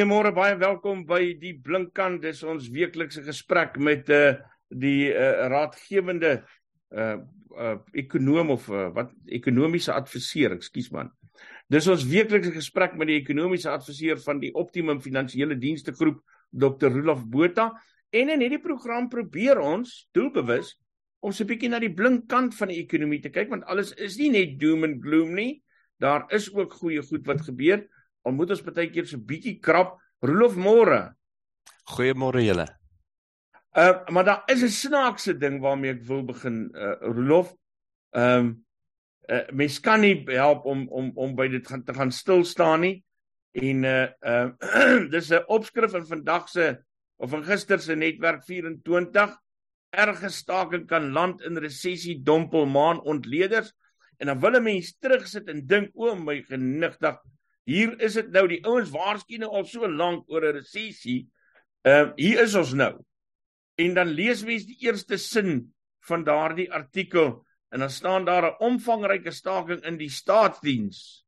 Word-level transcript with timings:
Goeiemôre, 0.00 0.30
baie 0.32 0.54
welkom 0.56 1.02
by 1.04 1.34
die 1.36 1.50
Blinkkant. 1.60 2.22
Dis 2.24 2.38
ons 2.48 2.70
weeklikse 2.72 3.20
gesprek 3.20 3.74
met 3.76 4.08
uh 4.08 4.38
die 4.72 5.10
uh 5.12 5.50
raadgewende 5.52 6.30
uh 6.96 7.18
uh 7.52 7.74
ekonom 7.92 8.54
of 8.54 8.70
uh, 8.72 8.86
wat 8.96 9.10
ekonomiese 9.28 9.92
adviseur, 9.92 10.54
ekskuus 10.56 10.88
man. 10.96 11.10
Dis 11.68 11.90
ons 11.92 12.06
weeklikse 12.08 12.54
gesprek 12.54 12.96
met 12.96 13.12
die 13.12 13.18
ekonomiese 13.20 13.68
adviseur 13.74 14.16
van 14.24 14.40
die 14.40 14.54
Optimum 14.56 15.04
Finansiële 15.04 15.60
Dienste 15.60 15.92
Groep, 15.92 16.24
Dr. 16.48 16.88
Rolof 16.96 17.26
Botha. 17.28 17.68
En 18.08 18.32
in 18.32 18.40
hierdie 18.40 18.64
program 18.64 19.12
probeer 19.12 19.60
ons 19.60 20.08
doelbewus 20.16 20.78
om 21.20 21.28
so 21.28 21.44
'n 21.44 21.52
bietjie 21.52 21.68
na 21.68 21.78
die 21.78 21.92
blink 21.92 22.24
kant 22.26 22.56
van 22.56 22.72
die 22.72 22.80
ekonomie 22.80 23.20
te 23.20 23.28
kyk 23.28 23.52
want 23.52 23.68
alles 23.68 23.92
is 24.00 24.16
nie 24.16 24.32
net 24.32 24.56
doom 24.56 24.84
and 24.84 25.04
gloom 25.04 25.34
nie. 25.36 25.60
Daar 26.00 26.24
is 26.32 26.48
ook 26.48 26.72
goeie 26.72 27.02
goed 27.04 27.26
wat 27.26 27.44
gebeur 27.44 27.84
al 28.24 28.32
moet 28.36 28.50
ons 28.50 28.62
baie 28.62 28.90
keer 28.90 29.06
so 29.06 29.18
bietjie 29.18 29.58
krap. 29.60 29.96
Rolof 30.22 30.56
môre. 30.56 31.14
Goeiemôre 31.90 32.44
julle. 32.44 32.66
Uh 33.76 34.04
maar 34.10 34.24
daar 34.24 34.42
is 34.50 34.62
'n 34.62 34.68
snaakse 34.68 35.38
ding 35.38 35.60
waarmee 35.60 35.92
ek 35.92 36.02
wil 36.02 36.22
begin 36.22 36.70
uh 36.74 36.96
Rolof. 37.00 37.54
Ehm 38.12 38.38
um, 38.38 38.64
uh 39.28 39.46
mens 39.52 39.80
kan 39.80 40.00
nie 40.00 40.24
help 40.26 40.64
om 40.64 40.88
om 40.88 41.12
om 41.14 41.34
by 41.34 41.48
dit 41.48 41.66
gaan 41.66 41.84
te 41.84 41.94
gaan 41.94 42.12
stil 42.12 42.44
staan 42.44 42.80
nie. 42.80 43.04
En 43.52 43.84
uh 43.84 44.08
uh 44.20 45.08
dis 45.14 45.30
'n 45.30 45.44
opskrif 45.46 45.94
in 45.94 46.06
vandag 46.06 46.48
se 46.48 46.76
of 47.16 47.32
in 47.32 47.44
gister 47.44 47.78
se 47.78 47.94
netwerk 47.94 48.44
24 48.44 49.38
erge 49.90 50.30
staking 50.30 50.86
kan 50.86 51.12
land 51.12 51.42
in 51.42 51.58
resessie 51.58 52.22
dompel 52.22 52.66
maan 52.66 53.00
ontleeders 53.00 53.72
en 54.18 54.26
dan 54.26 54.40
wil 54.40 54.56
'n 54.56 54.62
mens 54.62 54.94
terugsit 54.98 55.48
en 55.48 55.66
dink 55.66 55.90
o 55.94 56.14
my 56.14 56.42
genigtig 56.42 57.18
Hier 57.70 57.92
is 58.02 58.16
dit 58.18 58.32
nou 58.34 58.46
die 58.50 58.62
ouens 58.66 58.90
waarsku 58.90 59.38
nou 59.38 59.52
al 59.54 59.66
so 59.68 59.86
lank 59.86 60.26
oor 60.32 60.48
'n 60.48 60.56
resessie. 60.58 61.28
Ehm 61.86 62.10
uh, 62.10 62.12
hier 62.16 62.42
is 62.42 62.56
ons 62.58 62.72
nou. 62.74 62.94
En 63.78 63.94
dan 63.94 64.10
lees 64.10 64.42
mens 64.44 64.66
die 64.66 64.80
eerste 64.86 65.18
sin 65.18 65.70
van 66.08 66.24
daardie 66.24 66.70
artikel 66.72 67.46
en 67.70 67.84
dan 67.84 67.90
staan 67.90 68.24
daar 68.24 68.50
'n 68.50 68.58
omvangryke 68.72 69.30
staking 69.30 69.84
in 69.84 69.96
die 69.96 70.10
staatsdiens 70.10 71.24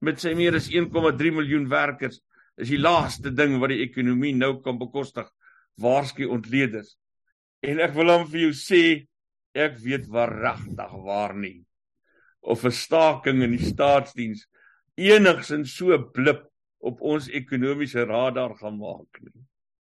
met 0.00 0.20
sy 0.20 0.34
meer 0.34 0.54
as 0.54 0.68
1,3 0.68 1.32
miljoen 1.32 1.68
werkers. 1.68 2.20
Is 2.56 2.68
die 2.68 2.78
laaste 2.78 3.30
ding 3.30 3.58
wat 3.60 3.70
die 3.70 3.82
ekonomie 3.82 4.34
nou 4.34 4.60
kan 4.62 4.78
bekostig. 4.78 5.30
Waarsku 5.76 6.26
ontleeders. 6.26 6.98
En 7.62 7.80
ek 7.80 7.94
wil 7.94 8.10
hom 8.10 8.26
vir 8.26 8.40
jou 8.40 8.52
sê 8.52 9.06
ek 9.54 9.78
weet 9.78 10.06
waaragtig 10.10 10.92
waar 11.06 11.34
nie 11.34 11.64
of 12.44 12.64
'n 12.64 12.70
staking 12.70 13.42
in 13.42 13.56
die 13.56 13.66
staatsdiens 13.72 14.46
enigsins 15.00 15.76
so 15.76 15.96
blip 16.12 16.44
op 16.84 17.00
ons 17.00 17.28
ekonomiese 17.32 18.04
radar 18.04 18.56
gaan 18.60 18.78
maak 18.78 19.22
nie. 19.24 19.36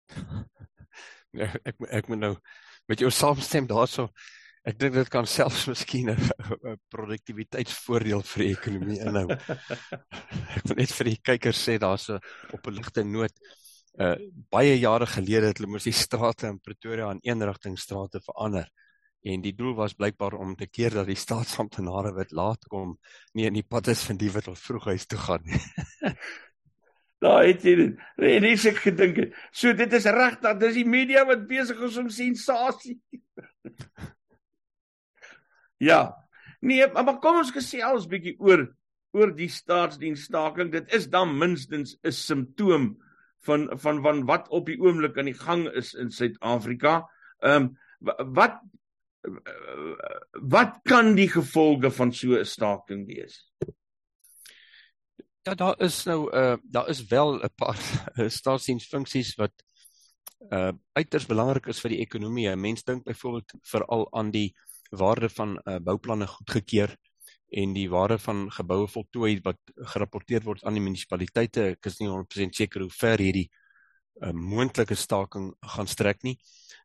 Nee, 1.37 1.45
ek 1.69 1.77
ek 1.92 2.06
moet 2.09 2.19
nou 2.23 2.31
met 2.89 3.03
jou 3.05 3.11
saamstem 3.12 3.67
daarso. 3.69 4.06
Ek 4.65 4.78
dink 4.81 4.95
dit 4.97 5.11
kan 5.12 5.27
selfs 5.28 5.67
miskien 5.69 6.09
'n 6.09 6.17
produktiwiteitsvoordeel 6.95 8.25
vir 8.31 8.45
die 8.45 8.55
ekonomie 8.55 8.97
inhou. 9.05 9.27
ek 10.56 10.65
wil 10.70 10.78
net 10.81 10.95
vir 10.97 11.11
die 11.11 11.20
kykers 11.31 11.61
sê 11.69 11.77
daar's 11.78 12.09
'n 12.09 12.17
op 12.56 12.67
'n 12.67 12.75
ligte 12.81 13.05
noot 13.05 13.37
uh 14.00 14.17
baie 14.50 14.75
jare 14.81 15.06
gelede 15.06 15.53
het 15.53 15.59
hulle 15.59 15.72
mos 15.72 15.84
die 15.84 15.93
strate 15.93 16.49
in 16.49 16.61
Pretoria 16.65 17.11
aan 17.11 17.21
eenrigtingstrate 17.22 18.25
verander 18.25 18.72
en 19.23 19.43
die 19.43 19.55
doel 19.56 19.75
was 19.75 19.97
blykbaar 19.99 20.37
om 20.39 20.55
te 20.56 20.67
keer 20.67 20.95
dat 20.95 21.09
die 21.11 21.19
staatsamptenare 21.19 22.12
wat 22.17 22.33
laat 22.33 22.69
kom 22.71 22.99
nie 23.34 23.49
in 23.49 23.56
die 23.59 23.67
pad 23.67 23.89
is 23.89 24.05
van 24.06 24.21
die 24.21 24.31
wat 24.34 24.49
al 24.49 24.59
vroeg 24.59 24.93
huis 24.93 25.06
toe 25.06 25.19
gaan 25.19 25.45
nie. 25.45 25.62
Daai 27.23 27.49
het 27.51 27.65
jy 27.67 27.75
dit. 27.81 28.03
En 28.23 28.45
dis 28.47 28.65
ek 28.71 28.77
gedink. 28.84 29.17
So 29.51 29.75
dit 29.75 29.95
is 29.99 30.06
reg 30.15 30.39
dat 30.45 30.61
dis 30.62 30.77
die 30.79 30.87
media 30.87 31.25
wat 31.27 31.49
besig 31.51 31.81
is 31.83 31.99
om 31.99 32.11
sensasie. 32.15 32.95
ja. 35.91 36.15
Nee, 36.62 36.87
maar 36.95 37.19
kom 37.23 37.41
ons 37.43 37.55
gesels 37.55 38.06
bietjie 38.11 38.37
oor 38.39 38.69
oor 39.17 39.33
die 39.35 39.50
staatsdiensstaking. 39.50 40.71
Dit 40.71 40.93
is 40.95 41.09
dan 41.11 41.35
minstens 41.39 41.97
'n 42.05 42.12
simptoom 42.12 42.95
van 43.43 43.69
van 43.79 44.03
van 44.03 44.25
wat 44.27 44.49
op 44.55 44.67
die 44.67 44.79
oomblik 44.79 45.19
aan 45.19 45.31
die 45.31 45.39
gang 45.39 45.67
is 45.75 45.95
in 45.95 46.11
Suid-Afrika. 46.11 47.09
Ehm 47.41 47.62
um, 47.62 48.35
wat 48.35 48.61
wat 50.53 50.78
kan 50.89 51.15
die 51.15 51.28
gevolge 51.28 51.91
van 51.91 52.12
so 52.12 52.39
'n 52.39 52.44
staking 52.44 53.06
wees? 53.06 53.44
Ja, 55.43 55.55
daar 55.55 55.81
is 55.81 56.05
nou 56.05 56.28
uh 56.34 56.56
daar 56.62 56.89
is 56.89 57.06
wel 57.06 57.41
'n 57.41 57.55
paar 57.56 57.78
staatsdiensfunksies 58.38 59.34
wat 59.34 59.53
uh 60.50 60.72
uiters 60.93 61.27
belangrik 61.27 61.67
is 61.67 61.81
vir 61.81 61.91
die 61.91 62.00
ekonomie. 62.00 62.56
Mense 62.56 62.84
dink 62.84 63.05
byvoorbeeld 63.05 63.55
veral 63.62 64.09
aan 64.12 64.31
die 64.31 64.55
waarde 64.91 65.28
van 65.28 65.61
uh 65.65 65.78
bouplanne 65.78 66.27
goedgekeur 66.27 66.97
en 67.50 67.72
die 67.72 67.88
waarde 67.91 68.19
van 68.19 68.50
geboue 68.53 68.88
voltooi 68.88 69.41
wat 69.43 69.59
gerapporteer 69.75 70.43
word 70.44 70.65
aan 70.65 70.75
die 70.75 70.83
munisipaliteite. 70.83 71.71
Ek 71.77 71.87
is 71.87 71.99
nie 71.99 72.09
100% 72.09 72.55
seker 72.55 72.81
hoe 72.81 72.91
ver 72.91 73.19
hierdie 73.19 73.49
'n 74.21 74.37
moontlike 74.37 74.95
staking 74.95 75.55
gaan 75.61 75.87
strek 75.87 76.23
nie. 76.23 76.39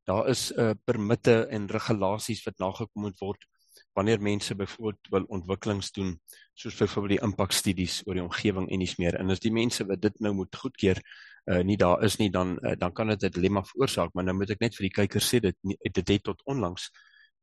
Daar 0.06 0.28
is 0.28 0.52
'n 0.52 0.60
uh, 0.60 0.72
permitte 0.84 1.48
en 1.48 1.68
regulasies 1.68 2.44
wat 2.44 2.58
nagekom 2.58 3.02
moet 3.02 3.20
word 3.20 3.46
wanneer 3.94 4.22
mense 4.22 4.56
byvoorbeeld 4.56 5.08
wil 5.10 5.24
ontwikkelings 5.24 5.92
doen 5.92 6.20
soos 6.54 6.76
byvoorbeeld 6.76 7.20
die 7.20 7.28
impakstudies 7.28 8.02
oor 8.06 8.14
die 8.14 8.24
omgewing 8.24 8.70
en 8.70 8.80
dis 8.80 8.98
meer. 8.98 9.16
En 9.20 9.30
as 9.30 9.40
die 9.40 9.52
mense 9.52 9.86
wat 9.86 10.02
dit 10.02 10.20
nou 10.20 10.34
moet 10.34 10.56
goedkeur 10.56 11.02
uh, 11.46 11.64
nie 11.64 11.78
daar 11.78 12.04
is 12.04 12.18
nie 12.18 12.32
dan 12.32 12.58
uh, 12.62 12.72
dan 12.78 12.94
kan 12.94 13.08
dit 13.08 13.24
'n 13.24 13.30
dilemma 13.30 13.64
veroorsaak, 13.64 14.14
maar 14.14 14.24
nou 14.24 14.36
moet 14.38 14.50
ek 14.50 14.60
net 14.60 14.76
vir 14.76 14.84
die 14.90 14.96
kykers 15.02 15.34
sê 15.34 15.40
dit 15.40 15.56
dit 15.94 16.08
het 16.08 16.24
tot 16.24 16.42
onlangs 16.46 16.92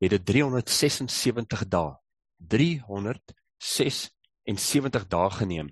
het 0.01 0.09
dit 0.09 0.25
376 0.25 1.67
dae 1.67 1.95
376 2.37 5.07
dae 5.07 5.29
geneem 5.29 5.69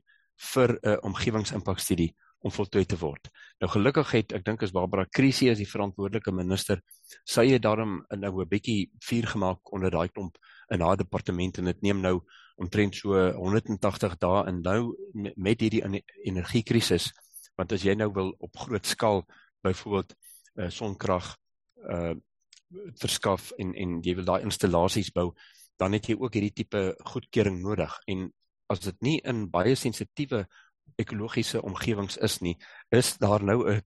vir 0.54 0.70
'n 0.74 0.80
uh, 0.90 0.98
omgewingsimpakstudie 1.02 2.16
om 2.42 2.52
voltooi 2.52 2.86
te 2.86 2.98
word. 2.98 3.30
Nou 3.60 3.70
gelukkig 3.72 4.12
het 4.16 4.34
ek 4.34 4.46
dink 4.46 4.64
as 4.64 4.72
Barbara 4.72 5.06
Krisi 5.06 5.50
as 5.52 5.60
die 5.60 5.68
verantwoordelike 5.68 6.32
minister, 6.32 6.82
sy 7.28 7.50
het 7.52 7.64
daarom 7.64 8.06
nou 8.16 8.42
'n 8.42 8.50
bietjie 8.50 8.92
vuur 9.04 9.28
gemaak 9.28 9.74
onder 9.74 9.92
daai 9.92 10.10
klomp 10.10 10.38
in 10.72 10.82
haar 10.82 10.98
departement 10.98 11.58
en 11.58 11.66
dit 11.66 11.82
neem 11.82 12.02
nou 12.02 12.22
omtrent 12.60 12.96
so 12.96 13.16
180 13.16 14.18
dae 14.18 14.46
en 14.48 14.62
nou 14.62 14.96
met 15.36 15.60
hierdie 15.60 15.84
energiekrisis 16.28 17.12
want 17.58 17.74
as 17.76 17.84
jy 17.84 17.96
nou 17.96 18.10
wil 18.16 18.34
op 18.40 18.58
groot 18.58 18.86
skaal 18.86 19.24
byvoorbeeld 19.64 20.16
uh, 20.56 20.70
sonkrag 20.70 21.36
uh 21.90 22.16
verskaf 23.02 23.48
en 23.58 23.72
en 23.74 23.96
jy 24.06 24.14
wil 24.14 24.28
daai 24.28 24.44
installasies 24.46 25.08
bou 25.10 25.32
dan 25.82 25.96
het 25.98 26.06
jy 26.06 26.16
ook 26.20 26.36
hierdie 26.38 26.54
tipe 26.54 26.82
goedkeuring 27.12 27.58
nodig 27.64 27.96
en 28.14 28.28
as 28.70 28.84
dit 28.84 29.00
nie 29.02 29.16
in 29.26 29.48
baie 29.50 29.74
sensitiewe 29.76 30.44
ekologiese 30.98 31.62
omgewings 31.62 32.18
is 32.18 32.40
nie, 32.42 32.58
is 32.90 33.18
daar 33.18 33.44
nou 33.44 33.70
'n 33.70 33.82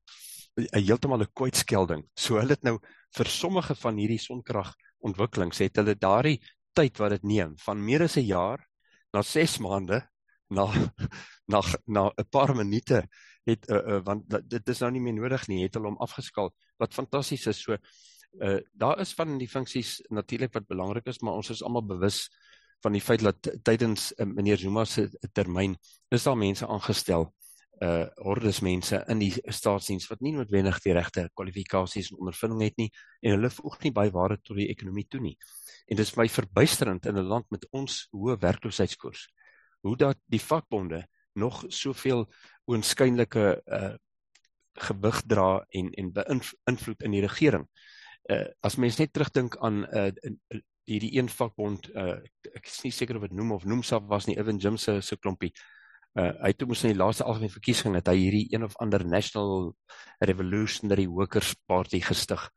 'n 0.58 0.84
heeltemal 0.86 1.22
'n 1.22 1.34
kwytskelding. 1.34 2.03
So 2.16 2.38
hulle 2.40 2.53
het 2.53 2.64
nou 2.64 2.80
vir 3.18 3.25
sommige 3.25 3.75
van 3.75 3.97
hierdie 3.97 4.19
sonkrag 4.19 4.75
ontwikkelings 5.00 5.59
het 5.59 5.75
hulle 5.75 5.96
daardie 5.96 6.40
tyd 6.74 6.97
wat 6.97 7.09
dit 7.09 7.24
neem 7.24 7.58
van 7.58 7.86
meer 7.86 8.03
as 8.03 8.18
'n 8.18 8.25
jaar 8.25 8.68
na 9.14 9.22
6 9.22 9.59
maande 9.59 10.02
na 10.50 10.66
na 11.52 11.61
na 11.85 12.11
'n 12.17 12.29
paar 12.29 12.55
minute 12.55 13.08
het 13.46 13.70
uh, 13.70 13.76
uh, 13.76 14.00
want 14.03 14.23
dit 14.50 14.70
is 14.70 14.79
nou 14.79 14.91
nie 14.91 15.02
meer 15.02 15.14
nodig 15.14 15.47
nie, 15.47 15.64
het 15.64 15.73
hulle 15.76 15.91
hom 15.91 16.00
afgeskaal. 16.00 16.53
Wat 16.79 16.94
fantasties 16.94 17.47
is. 17.47 17.61
So 17.61 17.78
uh 18.41 18.59
daar 18.73 19.00
is 19.00 19.14
van 19.14 19.38
die 19.38 19.47
funksies 19.47 20.02
natuurlik 20.09 20.53
wat 20.53 20.67
belangrik 20.67 21.05
is, 21.05 21.20
maar 21.22 21.34
ons 21.34 21.50
is 21.50 21.61
almal 21.64 21.85
bewus 21.85 22.29
van 22.81 22.91
die 22.91 23.02
feit 23.02 23.23
dat 23.23 23.52
tydens 23.64 24.11
uh, 24.17 24.25
meneer 24.25 24.58
Zuma 24.58 24.85
se 24.85 25.09
termyn 25.31 25.78
is 26.09 26.23
daar 26.23 26.37
mense 26.37 26.67
aangestel 26.67 27.34
uh 27.84 28.05
hordes 28.22 28.61
mense 28.61 28.99
in 29.09 29.20
die 29.20 29.31
staatsdiens 29.52 30.05
wat 30.08 30.22
nie 30.22 30.34
noodwendig 30.35 30.78
die 30.84 30.93
regte 30.93 31.25
kwalifikasies 31.35 32.11
en 32.11 32.20
ondervinding 32.22 32.61
het 32.64 32.78
nie 32.78 32.90
en 33.22 33.35
hulle 33.35 33.49
voeg 33.49 33.79
nie 33.84 33.91
baie 33.91 34.11
waarde 34.14 34.37
tot 34.41 34.58
die 34.58 34.70
ekonomie 34.70 35.08
toe 35.09 35.20
nie. 35.23 35.34
En 35.87 35.97
dit 35.97 36.05
is 36.05 36.16
my 36.16 36.28
verbuisterend 36.29 37.05
in 37.09 37.17
'n 37.17 37.28
land 37.28 37.49
met 37.52 37.66
ons 37.72 38.08
hoë 38.11 38.37
werkloosheidskoers 38.40 39.28
hoe 39.84 39.97
dat 39.97 40.19
die 40.26 40.41
vakbonde 40.41 41.03
nog 41.34 41.64
soveel 41.67 42.28
oënskynlike 42.72 43.61
uh 43.66 43.96
gewig 44.73 45.22
dra 45.29 45.66
en 45.69 45.91
en 45.93 46.08
beïnvloed 46.14 47.03
in 47.05 47.11
die 47.11 47.22
regering. 47.22 47.67
Uh 48.29 48.47
as 48.61 48.76
mens 48.76 48.97
net 48.97 49.14
terugdink 49.14 49.58
aan 49.58 49.84
uh 49.85 50.09
hierdie 50.90 51.14
een 51.18 51.30
vakbond 51.32 51.90
uh 51.96 52.18
ek 52.53 52.68
is 52.68 52.82
nie 52.84 52.91
seker 52.91 53.18
of 53.18 53.28
dit 53.28 53.35
noem 53.38 53.53
of 53.56 53.66
noemsaf 53.66 54.03
was 54.09 54.28
nie 54.28 54.38
Evan 54.38 54.59
Jim 54.59 54.78
se 54.78 55.00
se 55.02 55.18
klompie. 55.18 55.53
Uh 56.20 56.32
hy 56.44 56.52
het 56.52 56.66
mos 56.68 56.84
in 56.84 56.94
die 56.94 57.00
laaste 57.00 57.24
algemene 57.24 57.53
verkiesing 57.53 57.96
dat 57.97 58.12
hy 58.12 58.18
hierdie 58.20 58.46
een 58.52 58.64
of 58.68 58.76
ander 58.84 59.06
National 59.06 59.74
Revolutionary 60.20 61.08
Workers 61.08 61.56
Party 61.66 62.02
gestig. 62.03 62.50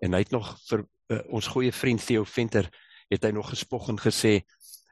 En 0.00 0.14
hy 0.14 0.22
het 0.24 0.32
nog 0.32 0.54
vir 0.68 0.84
uh, 1.10 1.20
ons 1.28 1.46
goeie 1.46 1.72
vriend 1.72 2.04
Theo 2.04 2.24
Venter 2.24 2.70
het 3.10 3.24
hy 3.24 3.32
nog 3.34 3.50
gespog 3.50 3.88
en 3.90 3.98
gesê 4.00 4.40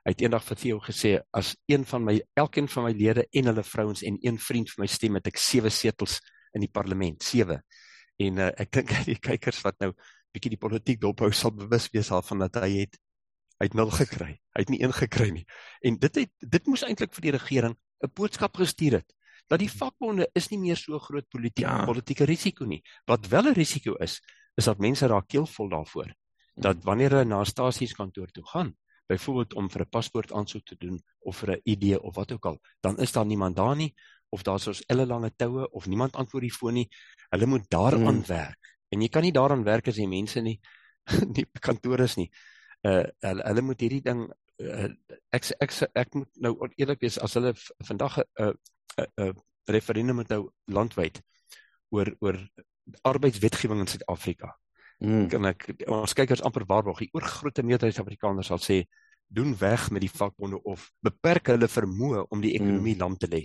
hy 0.05 0.14
het 0.14 0.23
eendag 0.25 0.44
vir 0.46 0.58
Theo 0.58 0.81
gesê 0.81 1.19
as 1.37 1.52
een 1.69 1.84
van 1.84 2.05
my 2.05 2.17
elkeen 2.41 2.69
van 2.73 2.88
my 2.88 2.94
lede 2.96 3.26
en 3.29 3.50
hulle 3.50 3.64
vrouens 3.64 4.02
en 4.02 4.17
een 4.25 4.38
vriend 4.41 4.70
vir 4.73 4.82
my 4.82 4.88
stem 4.88 5.19
het 5.19 5.29
ek 5.29 5.41
sewe 5.41 5.70
setels 5.70 6.19
in 6.56 6.64
die 6.64 6.73
parlement, 6.73 7.23
7. 7.23 7.58
En 8.25 8.41
uh, 8.41 8.49
ek 8.56 8.73
dink 8.75 8.94
die 9.11 9.19
kykers 9.20 9.61
wat 9.67 9.76
nou 9.84 9.93
bietjie 10.32 10.50
die 10.50 10.60
politiek 10.60 11.00
dophou 11.00 11.32
sal 11.32 11.52
bewus 11.52 11.88
wees 11.92 12.08
daarvan 12.08 12.38
dat 12.38 12.54
hy 12.62 12.70
het 12.84 12.98
hy 13.58 13.66
het 13.66 13.75
nul 13.75 13.90
gekry. 13.90 14.38
Hy 14.54 14.62
het 14.62 14.69
nie 14.70 14.82
een 14.82 14.92
gekry 14.94 15.30
nie. 15.34 15.44
En 15.82 15.96
dit 15.98 16.14
het 16.14 16.30
dit 16.38 16.66
moes 16.66 16.84
eintlik 16.86 17.14
vir 17.14 17.22
die 17.22 17.34
regering 17.34 17.75
'n 18.04 18.12
boodskap 18.14 18.56
gestuur 18.56 19.00
het 19.00 19.14
dat 19.48 19.58
die 19.58 19.70
vakbonde 19.70 20.28
is 20.36 20.50
nie 20.50 20.58
meer 20.58 20.76
so 20.76 20.98
groot 20.98 21.28
politieke 21.28 21.69
ja. 21.69 21.84
politieke 21.84 22.25
risiko 22.25 22.64
nie. 22.64 22.82
Wat 23.06 23.26
wel 23.28 23.48
'n 23.48 23.54
risiko 23.54 23.94
is, 23.94 24.20
is 24.56 24.64
dat 24.64 24.78
mense 24.78 25.06
raak 25.06 25.28
keelvol 25.28 25.69
daarvoor. 25.69 26.12
Dat 26.54 26.84
wanneer 26.84 27.10
hulle 27.10 27.24
na 27.24 27.40
'n 27.40 27.46
stasieskantoor 27.46 28.31
toe 28.31 28.44
gaan, 28.46 28.76
byvoorbeeld 29.06 29.54
om 29.54 29.70
vir 29.70 29.81
'n 29.82 29.88
paspoort 29.88 30.32
aansoek 30.32 30.64
te 30.64 30.76
doen 30.76 31.02
of 31.19 31.36
vir 31.36 31.50
'n 31.56 31.60
ID 31.64 31.98
of 31.98 32.14
wat 32.14 32.32
ook 32.32 32.46
al, 32.46 32.60
dan 32.81 32.98
is 32.98 33.12
daar 33.12 33.26
niemand 33.26 33.56
daar 33.56 33.76
nie 33.76 33.94
of 34.28 34.42
daar's 34.42 34.66
ons 34.66 34.84
ellelange 34.86 35.32
toue 35.36 35.70
of 35.70 35.86
niemand 35.86 36.16
antwoord 36.16 36.42
die 36.42 36.52
foon 36.52 36.74
nie. 36.74 36.88
Hulle 37.31 37.46
moet 37.46 37.70
daaraan 37.70 38.20
hmm. 38.20 38.26
werk. 38.26 38.77
En 38.94 39.02
jy 39.02 39.08
kan 39.12 39.23
nie 39.26 39.35
daaraan 39.35 39.64
werk 39.67 39.88
as 39.88 39.99
jy 40.00 40.06
mense 40.11 40.40
nie 40.40 40.58
nie 41.37 41.46
kantore 41.61 42.05
is 42.05 42.17
nie. 42.20 42.29
Uh 42.87 43.05
hulle, 43.25 43.44
hulle 43.44 43.64
moet 43.67 43.81
hierdie 43.85 44.05
ding 44.05 44.26
uh, 44.29 44.88
ek, 45.35 45.50
ek 45.58 45.67
ek 45.67 45.76
ek 46.05 46.14
moet 46.19 46.43
nou 46.44 46.55
eerlik 46.76 47.02
wees 47.05 47.19
as 47.19 47.35
hulle 47.38 47.55
vandag 47.88 48.20
'n 48.20 48.26
uh, 48.44 48.52
'n 48.52 49.05
uh, 49.05 49.29
uh, 49.29 49.32
referendum 49.69 50.17
moet 50.20 50.31
nou 50.32 50.49
landwyd 50.67 51.20
oor 51.90 52.12
oor 52.20 52.38
arbeidswetgewing 53.02 53.81
in 53.81 53.90
Suid-Afrika. 53.90 54.55
Mm. 54.99 55.29
Kan 55.31 55.44
ek 55.46 55.69
ons 55.87 56.14
kykers 56.17 56.43
amper 56.43 56.64
waarborg 56.67 57.05
die 57.05 57.12
oorgrootste 57.12 57.62
meerderheid 57.62 57.94
Suid-Afrikaners 57.94 58.50
sal 58.50 58.62
sê 58.62 58.82
doen 59.29 59.52
weg 59.61 59.91
met 59.91 60.02
die 60.02 60.11
vakbonde 60.11 60.62
of 60.64 60.88
beperk 61.05 61.52
hulle 61.52 61.69
vermoë 61.69 62.25
om 62.32 62.41
die 62.41 62.55
ekonomie 62.56 62.96
mm. 62.96 63.02
lam 63.02 63.17
te 63.17 63.29
lê. 63.29 63.44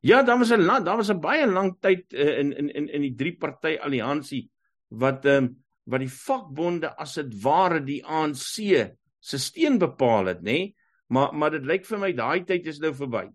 Ja, 0.00 0.22
daar 0.22 0.38
was 0.38 0.50
'n 0.50 0.66
daar 0.66 0.96
was 0.96 1.10
'n 1.10 1.20
baie 1.20 1.46
lang 1.46 1.76
tyd 1.80 2.12
uh, 2.12 2.38
in 2.38 2.52
in 2.56 2.68
in 2.68 2.88
in 2.88 3.00
die 3.00 3.14
drie 3.14 3.36
party 3.36 3.76
alliansie 3.80 4.50
wat 4.88 5.24
ehm 5.24 5.44
um, 5.44 5.64
wat 5.84 6.00
die 6.00 6.10
vakbonde 6.10 6.96
as 6.98 7.14
dit 7.14 7.42
ware 7.42 7.80
die 7.84 8.04
ANC 8.04 8.56
se 9.18 9.38
steen 9.38 9.78
bepaal 9.78 10.26
het, 10.26 10.40
nê? 10.40 10.42
Nee? 10.42 10.76
Maar 11.06 11.34
maar 11.34 11.50
dit 11.50 11.64
lyk 11.64 11.86
vir 11.86 11.98
my 11.98 12.12
daai 12.12 12.44
tyd 12.44 12.66
is 12.66 12.78
nou 12.78 12.94
verby. 12.94 13.28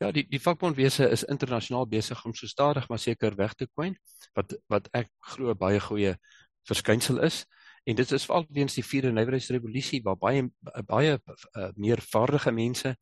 Ja, 0.00 0.10
die 0.12 0.26
die 0.28 0.40
vakbondwese 0.40 1.08
is 1.08 1.24
internasionaal 1.24 1.86
besig 1.88 2.24
om 2.24 2.34
so 2.34 2.46
stadig 2.46 2.88
maar 2.88 3.00
seker 3.00 3.36
weg 3.36 3.54
te 3.54 3.66
kwyn 3.66 3.96
wat 4.36 4.56
wat 4.68 4.88
ek 4.92 5.08
glo 5.32 5.54
baie 5.54 5.80
goeie 5.80 6.16
verskynsel 6.68 7.22
is 7.24 7.46
en 7.86 7.96
dit 7.96 8.12
is 8.12 8.26
veral 8.28 8.44
weens 8.52 8.76
die 8.76 8.84
vierde 8.84 9.12
nywerheidsrevolusie 9.12 10.02
waar 10.04 10.18
baie 10.20 10.42
baie 10.86 11.16
uh, 11.16 11.70
meer 11.76 12.02
vaardige 12.04 12.52
mense 12.52 12.96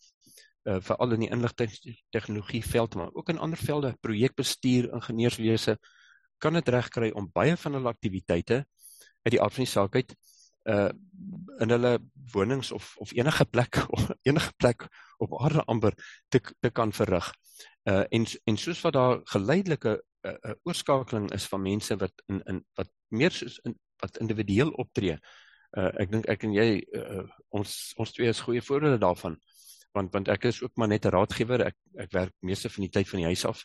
uh, 0.65 0.81
veral 0.81 1.17
in 1.17 1.27
die 1.27 1.31
inligtingtegnologie 1.31 2.63
veld 2.65 2.95
maar 2.95 3.13
ook 3.13 3.29
in 3.29 3.39
ander 3.39 3.59
velde 3.59 3.95
projekbestuur 4.01 4.93
ingenieurswese 4.93 5.79
kan 6.39 6.53
dit 6.59 6.69
regkry 6.69 7.11
om 7.11 7.31
baie 7.33 7.57
van 7.57 7.79
hulle 7.79 7.93
aktiwiteite 7.93 8.65
uit 9.25 9.33
die 9.33 9.43
aard 9.43 9.57
van 9.57 9.65
die 9.65 9.73
saak 9.73 9.95
uit 9.95 10.17
uh 10.65 10.91
in 11.61 11.71
hulle 11.71 11.99
wonings 12.33 12.73
of 12.73 12.97
of 12.97 13.13
enige 13.13 13.45
plek 13.45 13.79
of 13.97 14.09
enige 14.23 14.53
plek 14.57 14.87
op 15.19 15.37
aarde 15.41 15.65
amper 15.65 15.95
te 16.29 16.41
te 16.61 16.71
kan 16.71 16.93
verrig. 16.93 17.33
Uh 17.85 18.05
en 18.09 18.27
en 18.45 18.57
soos 18.57 18.81
wat 18.81 18.93
daar 18.93 19.21
geleidelike 19.25 20.03
'n 20.25 20.29
uh, 20.29 20.37
uh, 20.41 20.55
oorskakeling 20.63 21.33
is 21.33 21.47
van 21.47 21.63
mense 21.63 21.97
wat 21.97 22.23
in 22.27 22.43
in 22.45 22.65
wat 22.75 22.89
meer 23.09 23.31
soos 23.31 23.59
in 23.65 23.79
wat 24.01 24.19
individueel 24.19 24.71
optree. 24.71 25.19
Uh 25.77 25.93
ek 26.01 26.11
dink 26.11 26.27
ek 26.27 26.43
en 26.43 26.53
jy 26.53 26.87
uh, 26.93 27.29
ons 27.49 27.93
ons 27.97 28.13
twee 28.13 28.29
is 28.29 28.41
goeie 28.41 28.63
voorbeelde 28.63 28.99
daarvan. 28.99 29.37
Want 29.95 30.13
want 30.13 30.29
ek 30.29 30.49
is 30.51 30.63
ook 30.63 30.75
maar 30.77 30.89
net 30.89 31.07
'n 31.07 31.15
raadgewer. 31.15 31.67
Ek 31.71 31.77
ek 31.99 32.13
werk 32.13 32.35
meeste 32.41 32.69
van 32.69 32.83
die 32.83 32.91
tyd 32.91 33.09
van 33.09 33.19
die 33.19 33.31
huis 33.33 33.45
af 33.45 33.65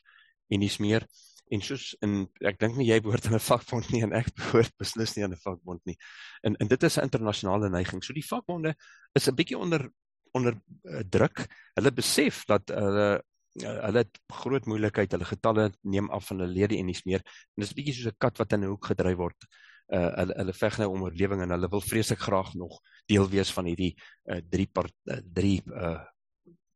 en 0.50 0.60
dis 0.60 0.78
meer 0.78 1.06
en 1.50 1.62
soos 1.66 1.96
in 2.06 2.28
ek 2.46 2.60
dink 2.62 2.78
nie 2.78 2.90
jy 2.90 3.00
behoort 3.02 3.26
aan 3.28 3.38
'n 3.38 3.44
vakbond 3.44 3.90
nie 3.94 4.04
en 4.06 4.14
ek 4.14 4.30
behoort 4.42 4.74
beslis 4.78 5.16
nie 5.16 5.24
aan 5.26 5.34
'n 5.34 5.42
vakbond 5.42 5.82
nie. 5.86 5.98
En 6.44 6.56
en 6.56 6.68
dit 6.68 6.84
is 6.84 6.98
'n 6.98 7.08
internasionale 7.10 7.70
neiging. 7.70 8.04
So 8.04 8.14
die 8.14 8.26
vakbonde 8.26 8.76
is 9.14 9.28
'n 9.28 9.36
bietjie 9.36 9.58
onder 9.58 9.90
onder 10.34 10.54
uh, 10.84 11.02
druk. 11.10 11.48
Hulle 11.74 11.92
besef 11.92 12.46
dat 12.46 12.70
hulle 12.70 13.24
uh, 13.64 13.80
hulle 13.86 14.04
het 14.04 14.20
groot 14.28 14.66
moeilikheid. 14.66 15.12
Hulle 15.12 15.26
getalle 15.26 15.72
neem 15.82 16.10
af 16.10 16.28
van 16.28 16.40
hulle 16.40 16.54
lede 16.54 16.78
en 16.78 16.88
dis 16.88 17.04
meer. 17.06 17.26
En 17.58 17.66
dis 17.66 17.72
'n 17.72 17.76
bietjie 17.76 17.94
soos 17.94 18.14
'n 18.14 18.18
kat 18.18 18.38
wat 18.38 18.54
in 18.54 18.64
'n 18.64 18.70
hoek 18.70 18.86
gedryf 18.94 19.18
word. 19.18 19.50
Uh, 19.90 20.14
hulle 20.22 20.34
hulle 20.38 20.54
veg 20.54 20.78
nou 20.78 20.90
om 20.94 21.04
oorlewing 21.04 21.42
en 21.42 21.50
hulle 21.50 21.70
wil 21.70 21.82
vreeslik 21.82 22.20
graag 22.20 22.54
nog 22.54 22.80
deel 23.10 23.26
wees 23.30 23.50
van 23.52 23.66
hierdie 23.66 23.96
uh, 24.30 24.38
drie 24.38 24.68
part, 24.68 24.94
uh, 25.10 25.18
drie 25.26 25.64
uh, 25.66 25.98